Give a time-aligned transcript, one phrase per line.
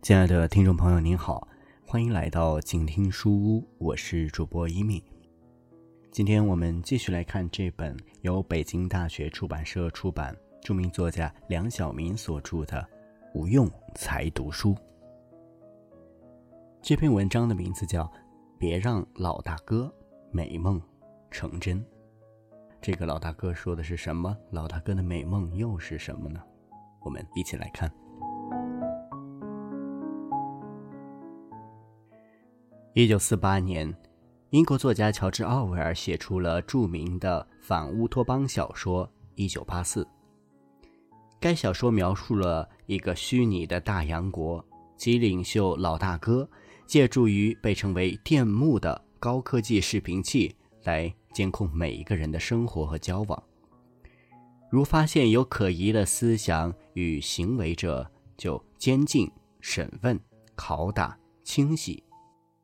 [0.00, 1.46] 亲爱的听众朋友，您好，
[1.86, 5.04] 欢迎来到静听书屋，我是主播一米。
[6.10, 12.80] 今天我们继续来看这本由北京大学出版社出版、著名作家梁晓明所著的
[13.34, 14.70] 《无用才读书》。
[16.80, 18.04] 这篇文章的名字叫
[18.58, 19.92] 《别让老大哥
[20.32, 20.80] 美梦
[21.30, 21.78] 成真》。
[22.80, 24.36] 这个老大哥说的是什么？
[24.50, 26.42] 老大哥的美梦又是什么呢？
[27.02, 27.92] 我们一起来看。
[32.94, 33.94] 一九四八年，
[34.50, 40.02] 英国作家乔治·奥威尔写出了著名的反乌托邦小说《一九八四》。
[41.38, 44.64] 该小说描述了一个虚拟的大洋国，
[44.96, 46.48] 其领袖老大哥
[46.86, 53.40] 借助于被称为电幕的高科技视频器来监控每一个人的生活和交往。
[54.68, 59.30] 如发现有可疑的思想与行为者，就监禁、
[59.60, 60.18] 审问、
[60.56, 62.02] 拷打、清洗。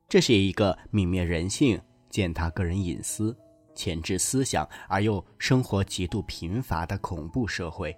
[0.09, 3.33] 这是一个泯灭人性、践踏个人隐私、
[3.73, 7.95] 钳制思想而又生活极度贫乏的恐怖社会。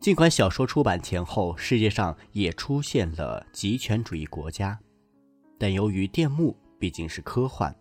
[0.00, 4.78] 尽管小说出版前后，世界上也出现了极权主义国家，
[5.58, 7.74] 但由于电幕毕竟是科幻，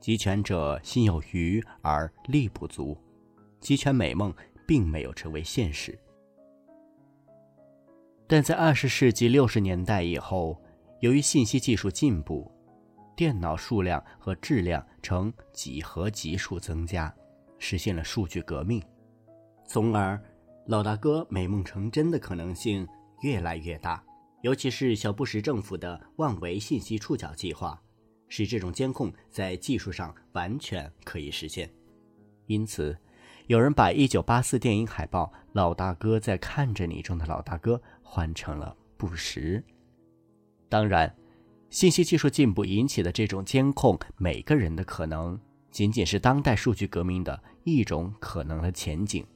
[0.00, 2.96] 集权者心有余而力不足，
[3.60, 4.34] 集权美梦
[4.66, 5.98] 并没有成为现实。
[8.26, 10.58] 但在二十世纪六十年代以后。
[11.00, 12.50] 由于信息技术进步，
[13.14, 17.14] 电脑数量和质量呈几何级数增加，
[17.58, 18.82] 实现了数据革命，
[19.66, 20.18] 从而
[20.68, 22.88] 老大哥美梦成真的可能性
[23.20, 24.02] 越来越大。
[24.40, 27.78] 尤其是小布什政府的万维信息触角计划，
[28.28, 31.70] 使这种监控在技术上完全可以实现。
[32.46, 32.96] 因此，
[33.46, 39.62] 有人把1984电影海报“老大哥在看着你”中的老大哥换成了布什。
[40.68, 41.14] 当然，
[41.70, 45.38] 信息技术进步引起的这种监控每个人的可能，
[45.70, 49.26] 仅仅是当代数据革命的一种可能的前景。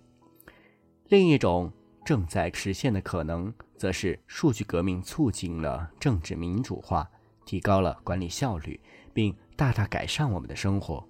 [1.09, 1.71] 另一种
[2.05, 7.11] 正在实现的可能，则是数据革命促进了政治民主化，
[7.45, 8.81] 提高了管理效率，
[9.13, 11.07] 并大大改善我们的生活。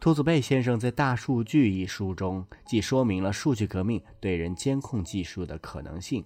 [0.00, 6.24] 兔子贝先生在《大数据》一书中，既说明了数据革命对人监控技术的可能性。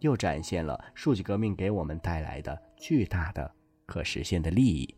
[0.00, 3.54] 又展现了数据革命给我们带来的巨大的
[3.84, 4.94] 可实现的利益。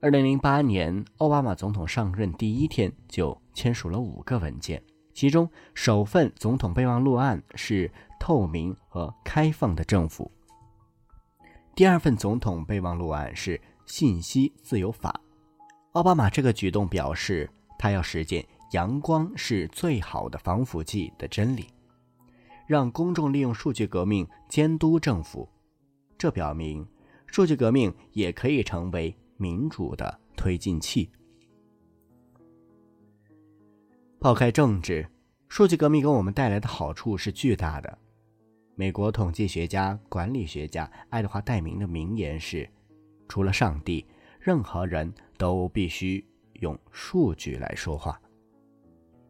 [0.00, 4.82] 二零零八年，奥巴马总统上任第一天就签署了五个文件，
[5.14, 10.30] 其中首份总统备忘录案是透明和开放的政府。
[11.80, 15.18] 第二份总统备忘录案是信息自由法。
[15.92, 17.48] 奥巴马这个举动表示，
[17.78, 21.68] 他要实践“阳光是最好的防腐剂”的真理。
[22.66, 25.48] 让公众利用数据革命监督政府，
[26.18, 26.86] 这表明
[27.26, 31.10] 数据革命也可以成为民主的推进器。
[34.20, 35.08] 抛开政治，
[35.48, 37.98] 数据革命给我们带来的好处是巨大的。
[38.80, 42.66] 美国统计学家、管理学家爱德华·戴明的名言是
[43.28, 44.06] ：“除了上帝，
[44.40, 46.24] 任何人都必须
[46.60, 48.18] 用数据来说话。”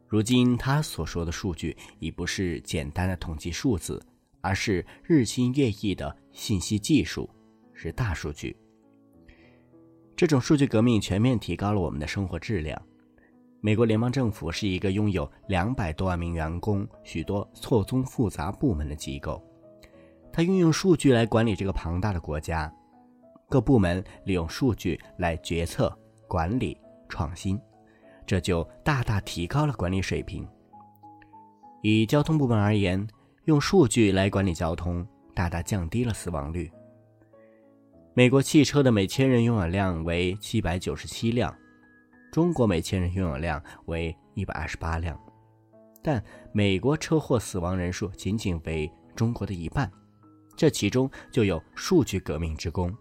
[0.06, 4.00] 如今，他所说的数据已不是简单的统计数字，
[4.41, 7.28] 而是日新月异的信息技术，
[7.75, 8.56] 是大数据。
[10.15, 12.81] 这种数据革命全面提高了我们的生活质量。
[13.62, 19.43] 美国联邦政府是一个拥有两百多万名员工、许多错综复杂部门的机构，
[20.32, 22.72] 它运用数据来管理这个庞大的国家。
[23.50, 25.94] 各部门利用数据来决策、
[26.26, 26.78] 管理、
[27.09, 27.60] 创新。
[28.25, 30.47] 这就大大提高了管理水平。
[31.82, 33.04] 以交通部门而言，
[33.47, 36.71] 用数据来管理交通，大大降低了死亡率。
[38.15, 41.53] 美国汽车的每千人拥有量为七百九十七辆，
[42.30, 45.18] 中国每千人拥有量为一百二十八辆，
[46.03, 46.22] 但
[46.53, 49.91] 美国车祸死亡人数仅仅为中国的一半，
[50.56, 52.94] 这其中就有数据革命之功。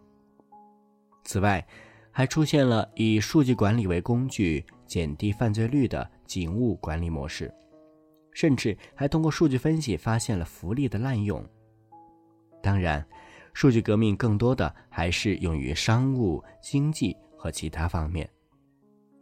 [1.23, 1.65] 此外，
[2.11, 4.65] 还出现了以数据管理为工具。
[4.89, 7.53] 减低犯罪率的警务管理模式，
[8.33, 11.47] 甚至还通过数据分析发现了福利的滥用。
[12.59, 13.07] 当然，
[13.53, 18.27] 数据革命更多的还是用于商务、经济和其他方面。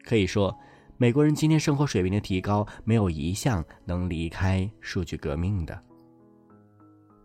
[0.07, 0.57] 可以说，
[0.95, 5.77] 美国人今天生活水平的提高，没有一项能离开数据革命的。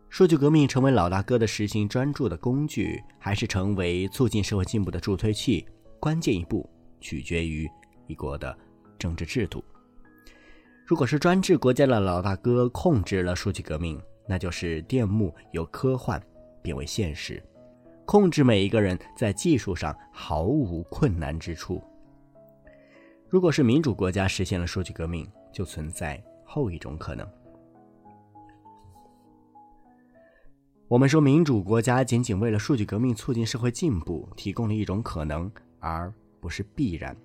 [0.08, 5.64] 数据革命成为老大哥的实行专注的工具，还是成为促进社会进步的助推器，
[6.00, 6.68] 关键一步
[7.00, 7.70] 取决于
[8.08, 8.58] 一国的
[8.98, 9.62] 政治制度。
[10.84, 13.96] 如果是专制国家的老大哥控制了数据革命，
[14.26, 16.20] 那就是电幕由科幻
[16.60, 17.40] 变为现实，
[18.04, 21.80] 控制每一个人在技术上毫无困难之处。
[23.32, 27.26] 如果是民主国家实现了数据革命，就存在后一种可能。
[30.86, 35.50] 我们说，民主国家仅仅为了数据革命促进社会进步提供了一种可能，
[35.80, 36.12] 而
[36.42, 37.16] 不是必然。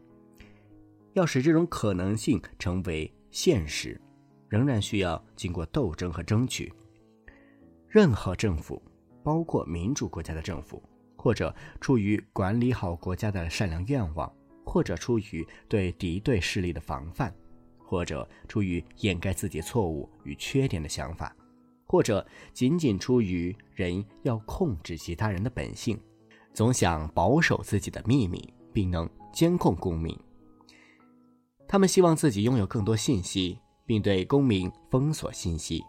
[1.11, 3.99] 要使这种可能性成为现实，
[4.47, 6.71] 仍然需要经过斗争和争取。
[7.85, 8.81] 任何政府，
[9.21, 10.81] 包括民主国家的政府，
[11.17, 14.33] 或者出于管理好国家的善良愿望，
[14.67, 17.33] 或者出于对敌对势力的防范，
[17.79, 21.33] 或者出于掩盖自己错误与缺点的想法。
[21.85, 25.97] 或者仅仅出于人要控制其他人的本性，
[26.53, 30.13] 总想保守自己的秘密，并能监控公民。
[31.65, 35.81] 他们希望自己拥有更多信息，并对公民封锁信息。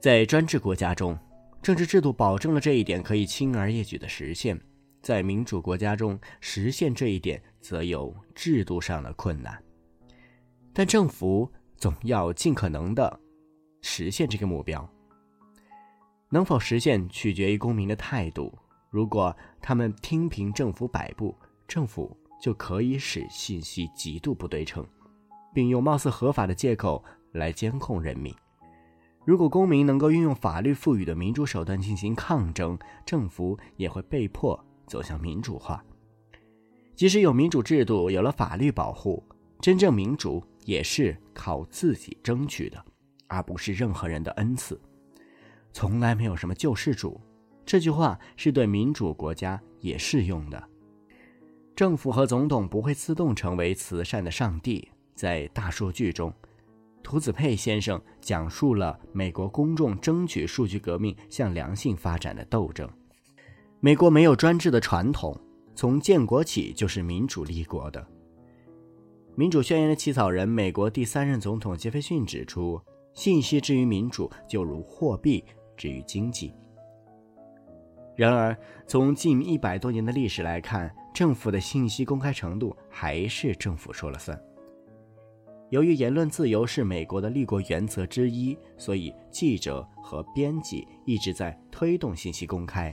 [0.00, 1.18] 在专制国家中，
[1.60, 4.56] 政治制度保证了这一点可以轻而易举的实现；
[5.02, 9.62] 在民主国家中，实现这一点则有制度上的困难。
[10.72, 13.20] 但政府总要尽可能地
[13.82, 14.88] 实现这个目标。
[16.30, 18.56] 能否实现取决于公民的态度。
[18.90, 24.86] 如果他们听凭政府摆布，政府就可以使信息极度不对称，
[25.54, 28.34] 并用貌似合法的借口来监控人民。
[29.26, 35.84] 如果公民能够运用法律赋予的民主手段进行抗争，政府也会被迫走向民主化。
[36.98, 39.22] 即使有民主制度，有了法律保护，
[39.60, 42.84] 真正民主也是靠自己争取的，
[43.28, 44.76] 而不是任何人的恩赐。
[45.72, 47.20] 从来没有什么救世主，
[47.64, 50.60] 这句话是对民主国家也适用的。
[51.76, 54.90] 政府和总统不会自动成为慈善的上帝。
[55.14, 56.34] 在大数据中，
[57.04, 62.90] 涂子佩先生讲述了美国公众争取数据革命向良性发展的斗争。
[63.78, 65.40] 美国没有专制的传统，
[65.78, 68.04] 从建国起就是民主立国的。
[69.36, 72.82] 民主宣言的起草人、美国第三任总统杰斐逊指出
[73.14, 75.44] ：“信息之于民主，就如货币。”
[75.78, 76.52] 之于经济。
[78.16, 78.58] 然而，
[78.88, 84.36] 从近一百多年的历史来看，政府的信息公开程度还是政府说了算。
[85.70, 92.92] 由于言论自由是美国的立国原则之一，所以记者和编辑一直在推动信息公开。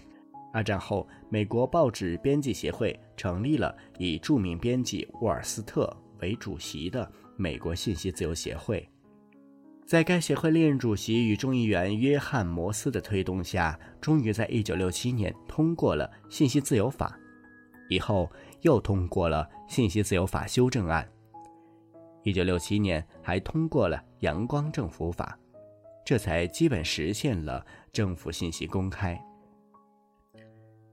[0.55, 8.87] 二战后，美国报纸编辑协会成立了以著名编辑沃尔斯特为主席的美国信息自由协会。
[9.85, 17.19] 在该协会历任主席与众议员约翰·摩斯的推动下，终于在1967年通过了《信息自由法》，
[17.93, 18.31] 以后
[18.61, 21.05] 又通过了《信息自由法修正案》
[22.33, 25.37] ，1967年还通过了《阳光政府法》，
[26.05, 29.21] 这才基本实现了政府信息公开。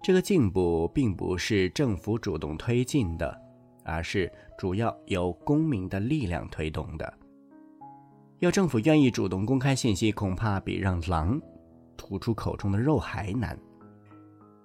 [0.03, 3.41] 这个进步并不是政府主动推进的，
[3.85, 7.19] 而是主要由公民的力量推动的。
[8.41, 11.41] 要政府愿意主动公开信息，恐怕比让狼
[11.97, 13.57] 吐出口中的肉还难。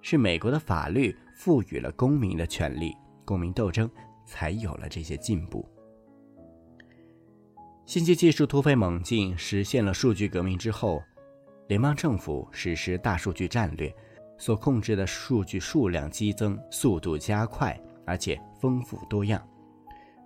[0.02, 2.92] 是美国的法律赋予了公民的权利，
[3.24, 3.88] 公民斗争
[4.26, 5.64] 才有了这些进步。
[7.86, 11.00] 信息技术突飞猛进，实现了数据革命之后，
[11.68, 13.94] 联邦政府实施大数据战略，
[14.38, 19.46] 所控制的数据数量激增，速度加快，而且丰富多样。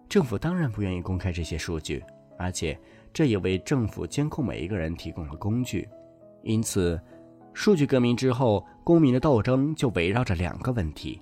[0.09, 2.05] 政府当然不愿意公开这些数据，
[2.39, 2.79] 而且。
[3.15, 5.87] 这也为政府监控每一个人提供了工具，
[6.43, 6.99] 因此，
[7.53, 11.21] 数据革命之后，公民的斗争就围绕着两个问题：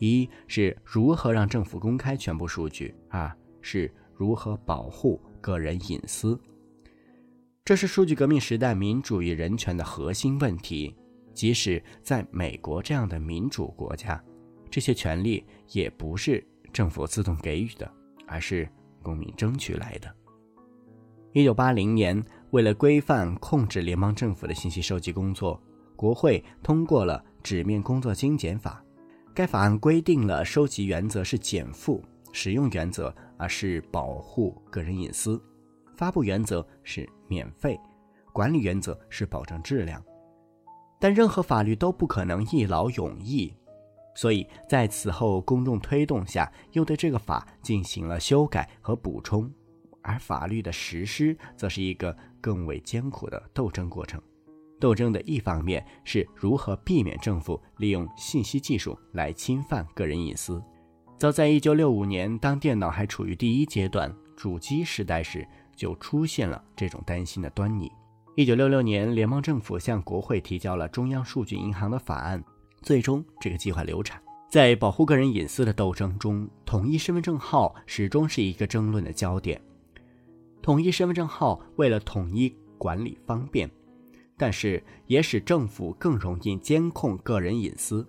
[0.00, 6.38] 一是如何让政府公开全部数据；二是如何保护个人隐私。
[7.64, 10.94] 这是数据革命时代民主与人权的核心问题。
[11.38, 14.20] 即使在美国这样的民主国家，
[14.68, 17.88] 这些权利也不是政府自动给予的，
[18.26, 18.68] 而是
[19.04, 20.12] 公民争取来的。
[21.32, 25.62] 一九八零年，为了规范控制联邦政府的信息收集工作，
[25.94, 28.84] 国会通过了《纸面工作精简法》。
[29.32, 32.02] 该法案规定了收集原则是减负，
[32.32, 35.40] 使用原则而是保护个人隐私，
[35.94, 37.78] 发布原则是免费，
[38.32, 40.02] 管理原则是保证质量。
[40.98, 43.54] 但任何法律都不可能一劳永逸，
[44.14, 49.50] 所以在此后公众推动下，又对这个法进行了修改和补充。
[50.02, 54.20] 而法律的实施则是一个更为艰苦的斗争过程，
[54.80, 60.62] 斗争的一方面是如何避免政府利用信息技术来侵犯个人隐私。
[61.18, 67.90] 早在1965年，当电脑还处于第一阶段主机时代时，就出现了这种担心的端倪。
[68.38, 72.40] 1966年，联邦政府向国会提交了中央数据银行的法案，
[72.82, 74.22] 最终这个计划流产。
[74.48, 79.60] 在保护个人隐私的斗争中，统一身份证号始终是一个争论的焦点。
[80.62, 83.68] 统一身份证号为了统一管理方便。
[84.36, 88.06] 但是也使政府更容易监控个人隐私，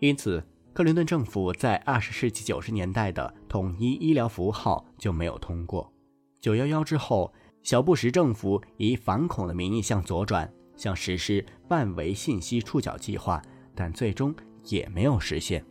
[0.00, 5.92] 因此克林顿政府在二十世纪九十年代的统一医疗服务号就没有通过。
[6.40, 7.32] 九幺幺之后，
[7.66, 13.42] 小布什政府以反恐的名义向左转，想实施万维信息触角计划，
[13.74, 14.32] 但最终
[14.66, 15.64] 也没有实现。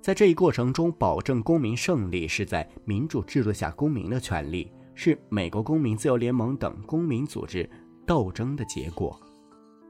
[0.00, 7.68] 在这一过程中，保证公民胜利是在民主制度下公民的权利，是美国公民自由联盟等公民组织。
[8.06, 9.18] 斗争的结果，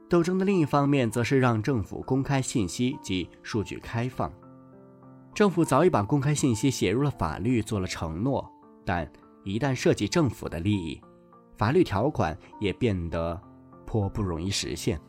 [0.09, 4.33] 斗争的另一方面则是让政府公开信息及数据开放。
[5.31, 8.51] 政府早已把公开信息写入了法律，做了承诺，
[8.83, 9.07] 但
[9.45, 10.99] 一旦涉及政府的利益，
[11.55, 13.39] 法律条款也变得
[13.85, 14.99] 颇不容易实现。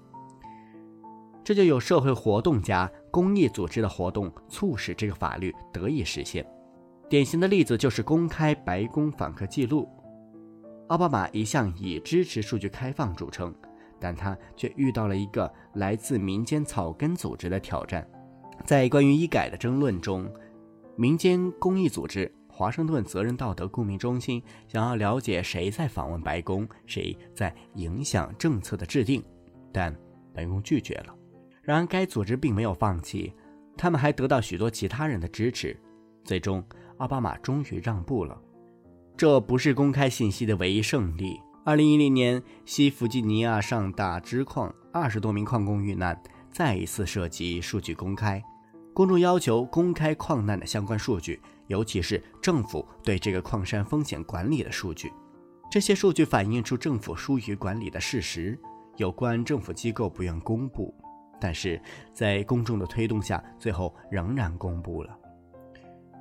[1.42, 6.46] 这就有社会活动家、公益组织的活动，促使这个法律得以实现。
[7.08, 9.88] 典型的例子就是公开白宫访客记录。
[10.88, 13.54] 奥巴马一向以支持数据开放著称，
[13.98, 18.06] 但他却遇到了一个来自民间草根组织的挑战。
[18.64, 20.28] 在关于医改的争论中，
[20.96, 29.22] 民间公益组织华盛顿责任道德公民中心想要了解谁在访问白宫，谁在影响政策的制定，
[29.70, 29.94] 但
[30.32, 31.14] 白宫拒绝了。
[31.60, 33.30] 然而，该组织并没有放弃，
[33.76, 35.78] 他们还得到许多其他人的支持。
[36.24, 36.64] 最终，
[36.96, 38.40] 奥巴马终于让步了。
[39.18, 41.38] 这不是公开信息的唯一胜利。
[41.62, 46.18] 二零一零年，西弗吉尼亚上大支矿二十多名矿工遇难，
[46.50, 48.42] 再一次涉及数据公开。
[48.96, 55.12] 公众要求公开矿难的相关数据，尤其是政府对这个矿山风险管理的数据。
[55.70, 58.58] 这些数据反映出政府疏于管理的事实，
[58.96, 60.94] 有关政府机构不愿公布，
[61.38, 61.78] 但是
[62.14, 65.14] 在公众的推动下，最后仍然公布了。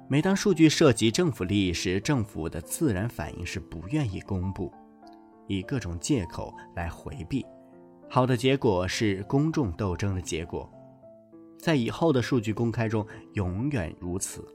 [0.10, 4.70] 每当数据涉及政府利益时，政府的自然反应是不愿意公布，
[5.48, 7.46] 以各种借口来回避。
[8.10, 10.70] 好的结果是公众斗争的结果，
[11.58, 14.46] 在以后的数据公开中永远如此。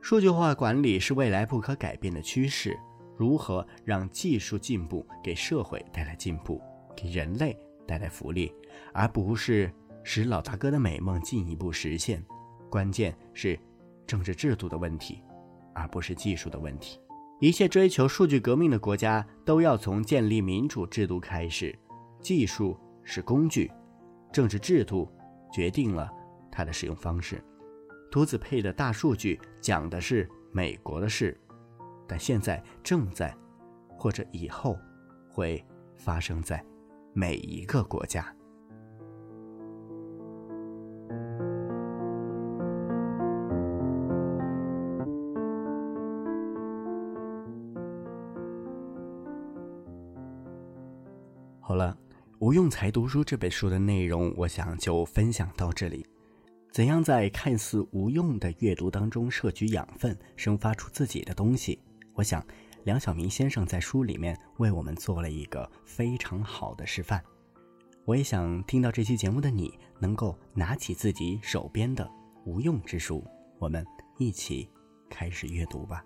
[0.00, 2.78] 数据化管理是未来不可改变的趋势。
[3.16, 6.60] 如何让技术进步给社会带来进步，
[6.96, 7.56] 给人类
[7.86, 8.52] 带来福利，
[8.92, 12.24] 而不是使老大哥的美梦进一步实现？
[12.68, 13.58] 关键是。
[14.04, 15.22] 政治制度的问题，
[15.72, 17.00] 而不是技术的问题。
[17.40, 21.74] 一切追求数据革命的国家都要从建立民主制度开始。
[22.20, 23.70] 技术是工具，
[24.30, 25.08] 政治制度
[25.52, 26.10] 决定了
[26.50, 27.42] 它的使用方式。
[28.10, 31.38] 图子配的大数据讲的是美国的事，
[32.06, 33.34] 但现在正在，
[33.88, 34.78] 或者以后
[35.28, 35.64] 会
[35.96, 36.64] 发生在
[37.14, 38.34] 每一个国家。
[52.52, 56.06] 无用才读书这本书的内容，我想就分享到这里。
[56.70, 61.80] 怎样在看似无用的阅读当中摄取养分，生发出自己的东西？
[62.12, 62.46] 我想，
[62.84, 67.24] 梁晓明先生在书里面为我们做了一个非常好的示范。
[68.04, 72.06] 我也想听到这期节目的你，能够拿起自己手边的
[72.44, 73.24] 无用之书，
[73.58, 73.82] 我们
[74.18, 74.68] 一起
[75.08, 76.04] 开始阅读吧。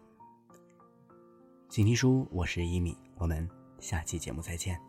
[1.68, 3.50] 请听书，我是一米，我们
[3.80, 4.85] 下期节目再见。